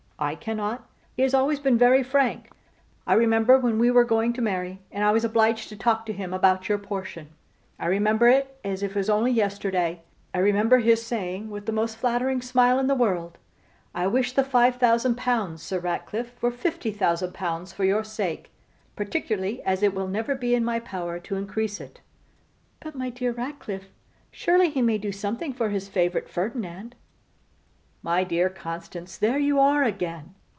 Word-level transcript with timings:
I 0.23 0.35
cannot. 0.35 0.87
He 1.15 1.23
has 1.23 1.33
always 1.33 1.59
been 1.59 1.79
very 1.79 2.03
frank. 2.03 2.51
I 3.07 3.13
remember 3.13 3.57
when 3.57 3.79
we 3.79 3.89
were 3.89 4.03
going 4.05 4.33
to 4.33 4.41
marry, 4.43 4.79
and 4.91 5.03
I 5.03 5.09
was 5.11 5.25
obliged 5.25 5.67
to 5.69 5.75
talk 5.75 6.05
to 6.05 6.13
him 6.13 6.31
about 6.31 6.69
your 6.69 6.77
portion; 6.77 7.29
I 7.79 7.87
remember 7.87 8.27
it 8.27 8.55
as 8.63 8.83
if 8.83 8.95
it 8.95 9.07
were 9.09 9.13
only 9.15 9.31
yesterday; 9.31 10.03
I 10.31 10.37
remember 10.37 10.77
his 10.77 11.01
saying, 11.03 11.49
with 11.49 11.65
the 11.65 11.71
most 11.71 11.97
flattering 11.97 12.39
smile 12.39 12.77
in 12.77 12.85
the 12.85 12.93
world, 12.93 13.39
"I 13.95 14.05
wish 14.05 14.33
the 14.33 14.43
5,000L., 14.43 15.57
Sir 15.57 15.79
Ratcliffe, 15.79 16.39
were 16.39 16.51
50,000L., 16.51 17.73
for 17.73 17.83
your 17.83 18.03
sake; 18.03 18.51
particularly 18.95 19.63
as 19.63 19.81
it 19.81 19.95
will 19.95 20.07
never 20.07 20.35
be 20.35 20.53
in 20.53 20.63
my 20.63 20.79
power 20.79 21.17
to 21.19 21.35
increase 21.35 21.81
it."' 21.81 21.99
'But, 22.79 22.93
my 22.93 23.09
dear 23.09 23.31
Ratcliffe, 23.31 23.89
surely 24.29 24.69
he 24.69 24.83
may 24.83 24.99
do 24.99 25.11
something 25.11 25.51
for 25.51 25.69
his 25.69 25.89
favourite, 25.89 26.29
Ferdinand?' 26.29 26.93
'My 28.03 28.23
dear 28.23 28.49
Constance, 28.49 29.15
there 29.15 29.37
you 29.37 29.59
are 29.59 29.83
again! 29.83 30.33